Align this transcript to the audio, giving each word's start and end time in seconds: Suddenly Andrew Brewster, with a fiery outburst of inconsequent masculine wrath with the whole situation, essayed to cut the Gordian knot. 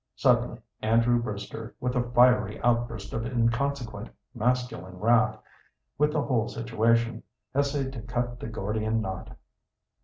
Suddenly 0.15 0.57
Andrew 0.81 1.21
Brewster, 1.21 1.75
with 1.79 1.95
a 1.95 2.01
fiery 2.01 2.59
outburst 2.63 3.13
of 3.13 3.23
inconsequent 3.23 4.09
masculine 4.33 4.97
wrath 4.97 5.37
with 5.99 6.11
the 6.13 6.23
whole 6.23 6.47
situation, 6.47 7.21
essayed 7.55 7.93
to 7.93 8.01
cut 8.01 8.39
the 8.39 8.47
Gordian 8.47 8.99
knot. 8.99 9.37